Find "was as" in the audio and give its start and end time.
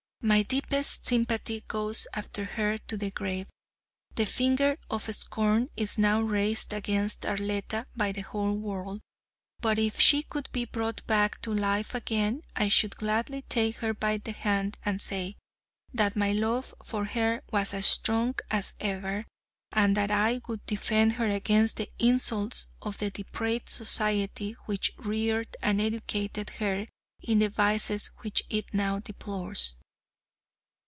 17.51-17.87